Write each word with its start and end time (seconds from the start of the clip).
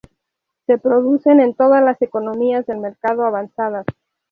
Se 0.65 0.79
producen 0.79 1.39
en 1.41 1.53
todas 1.53 1.83
las 1.83 2.01
economías 2.01 2.65
de 2.65 2.75
mercado 2.75 3.23
avanzadas. 3.23 3.85